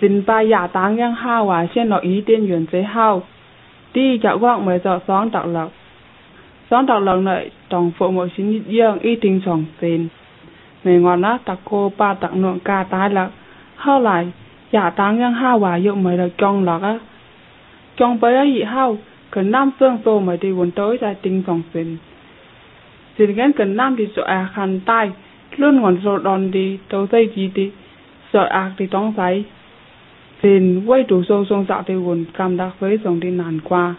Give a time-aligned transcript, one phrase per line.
[0.00, 3.22] xin ba giả táng yang hao và xin nó ý tiên yuan chế hao.
[3.94, 5.68] Đi chợ quang mới cho xóm đặc lập.
[6.70, 10.08] Xóm đặc lập này trong phụ một xin dương y tình sòng xin
[10.84, 13.30] mày ngon á tạc cô ba tạc nộn ca tái lập.
[13.76, 14.32] Hao lại
[14.72, 16.98] giả táng yang hao và dụng mới được trong lọc á.
[17.96, 18.96] Trong bấy ấy hao?
[19.30, 21.96] Cần nam phương tô mới đi vốn tối ra tình sòng xin
[23.18, 25.10] xin gắn cần nam đi chỗ à khăn tay
[25.56, 27.70] luôn ngon rồi đòn đi tàu dây gì đi.
[28.32, 29.44] Sợ ạc thì tóng giấy
[30.42, 33.94] xin quay trụ sâu sông dạo thì buồn cảm đắc với dòng đi nàn qua.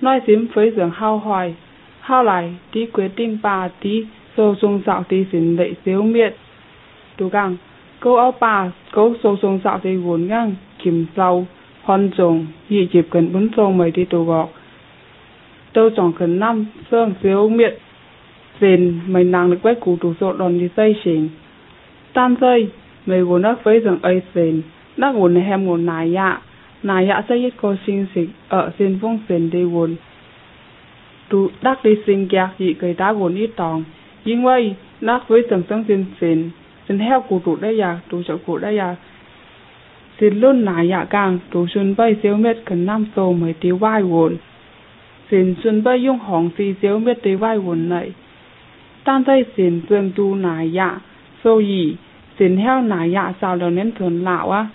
[0.00, 1.54] Nói xím với dòng hao hoài
[2.00, 4.06] hao lại tí quyết định bà tí
[4.36, 6.36] sâu sông dạo thì xin lệ xíu miệt
[7.18, 7.56] đủ găng
[8.00, 11.46] câu áo bà câu sâu sông dạo thì buồn ngang kìm sâu
[11.82, 14.48] hòn rồng dị dịp gần bốn sông mấy đi tù gọt.
[15.72, 17.78] Tâu chẳng gần năm sương xíu miệt
[18.60, 21.28] xin mình nàng được quét cụ trụ sổ đòn đi xây xỉnh
[22.12, 22.68] tan xây,
[23.06, 24.62] mày buồn nát với dòng ấy xin.
[25.00, 26.28] 那文กวุ่นแฮมวุ่นนา新ะ
[26.88, 29.90] นายะใช้ก็สิ่ง因为那งเออสิ่งฟงสิ่ง的呀วุ่น
[31.30, 33.12] ดูดักดีสิ่งแก่ยิ่งเกิดดัก
[49.06, 51.00] 但在神尊都哪样，
[51.42, 51.98] 所以
[52.38, 54.72] 神晓哪样，少了恁屯老啊。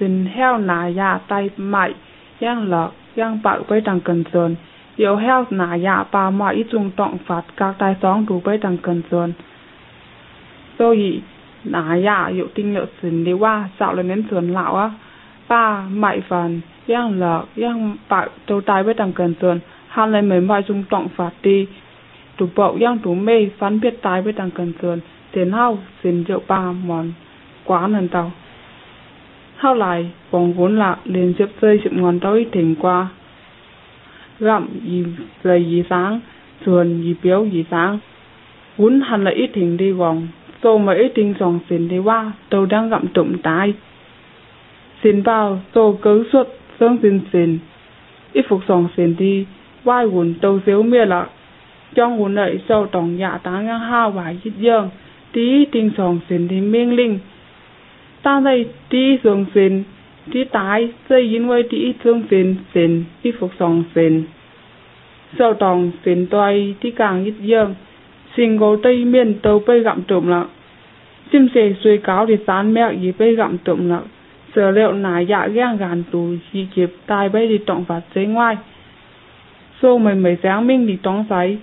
[0.00, 1.94] Xin heo nà ya tay mại
[2.40, 4.56] yang lọ, yang bạo quay đằng cần sơn
[4.96, 8.58] yêu heo nà ya ba mại ít trung trọng phạt các tay sóng đủ với
[8.58, 9.32] đằng cần sơn
[10.78, 11.20] so yi
[11.64, 14.90] nà ya yêu tinh lượng xin đi qua, dạo lên đến sơn lão á.
[15.48, 20.28] Ba mại phần yang lọ, yang bạo đầu tay với đằng cần sơn han lên
[20.28, 21.66] mấy mại trung trọng phạt đi.
[22.38, 25.00] Đủ bộ, yang đủ mê, phán biết tay với đằng cần sơn
[25.32, 27.12] tiền hao, xin rượu ba món.
[27.64, 28.32] Quá lần tàu
[29.64, 33.08] sau lại, vòng vốn lạc liền xếp rơi chụm ngón tay thỉnh qua.
[34.40, 35.04] Gặm gì
[35.44, 36.20] dày gì sáng,
[36.66, 37.98] sườn gì biếu gì sáng.
[38.76, 40.28] Vốn hẳn là ít thỉnh đi vòng,
[40.62, 43.74] sau mà ít thỉnh dòng xin đi qua, tôi đang gặm trộm tai
[45.02, 46.48] Xin vào, tôi cứ suốt,
[46.80, 47.58] sớm xin xin.
[48.32, 49.46] Ít phục dòng xin đi,
[49.84, 51.26] vai vốn tôi xíu mê lạc.
[51.94, 54.90] Trong vốn lợi sau tổng dạ tá ngang hao và dít dương,
[55.32, 57.18] tí tình dòng xin đi miêng linh.
[58.24, 59.84] 但是地上神，
[60.30, 64.26] 地大是因為第一上神神的服從神
[65.38, 67.74] ，sau đó 神對啲 càng 一樣，
[68.34, 70.48] 成個對面都被感動啦。
[71.30, 74.02] chim sẻ suy cáo thì tán mẹ gì bây gặm tụm lặng
[74.54, 76.68] sở liệu nà dạ ghen gàn tù gì
[77.06, 78.56] tai bây đi trọng phạt dưới ngoài
[79.82, 81.58] xô mày mày sáng minh đi tóng giấy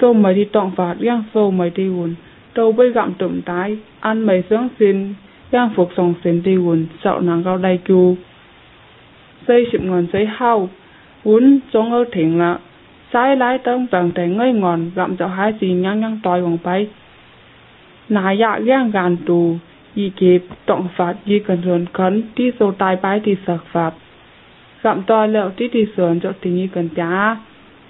[0.00, 2.14] xô mày đi trọng phạt ghen xô mày đi buồn
[2.54, 5.14] đâu bây gặm tụm tái ăn mày sướng xin
[5.52, 8.16] yang phục song sen đi wun sao nàng gao đại chu
[9.48, 10.68] xây sụp ngọn xây hao
[11.24, 12.58] wun trong ở thịnh là
[13.12, 16.58] sai lái tông tầng thể ngây ngọn, gặm cho hai gì nhang nhang tòi vòng
[16.64, 16.88] bay
[18.08, 19.56] nà dạ giang gàn tù,
[19.94, 23.90] y kịp trọng phạt y cần thường khấn đi sâu tai bái thì sạc phạt.
[24.82, 27.36] Gặm tòi lẹo tí thì sườn cho tình y cần trả.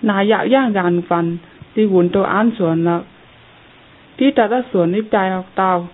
[0.03, 1.37] Nà dạ giang gàn phần
[1.77, 3.01] đi wun tô an sườn lợ
[4.17, 5.89] tí ta đã sườn nếp trai học tao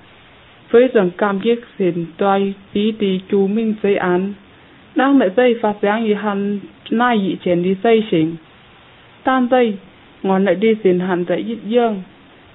[0.73, 4.33] với rằng cảm giác xin toai tí tí chú minh xây án.
[4.95, 6.61] Đang lại dây phát sáng y Hàn,
[6.91, 8.37] nai dị chén đi xây xỉnh
[9.25, 9.77] tan dây,
[10.23, 11.01] ngọn lại đi xin
[11.67, 12.03] dương.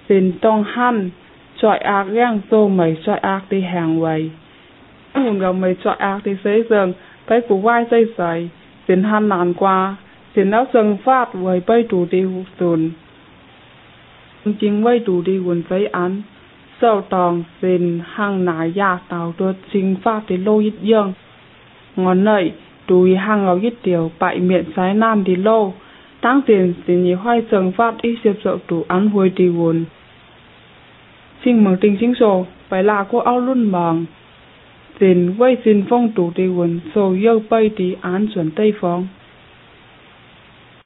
[0.09, 1.09] Xin tông Hàn
[1.57, 4.29] chọi ác giang tô mày chọi ác đi hàng vậy
[5.13, 6.35] hùn gặp mày chọi ác đi
[6.69, 6.94] dường
[7.25, 8.50] phải cụ vai dây sợi
[8.88, 9.95] xin Hàn nàn qua
[10.35, 12.23] xin áo sừng phát với bay đủ đi
[12.59, 12.89] sùn
[14.59, 16.22] chính vây đủ đi quần giấy án
[16.81, 21.13] sau tòng xin hàng nà ya tàu đưa chính pháp thì lô ít dương.
[21.95, 22.51] Ngón nậy
[22.88, 25.73] đùi hàng ở ít tiểu bại miệng sái nam thì lô.
[26.21, 29.85] Tăng tiền xin nhị hoài sừng pháp ít xếp sợ đủ ăn hồi đi buồn
[31.47, 34.05] xin mừng tình chính sổ phải là cô ao luôn mong
[35.00, 39.07] xin quay xin phong đủ đi buồn sổ yêu bay đi án chuẩn tây phong.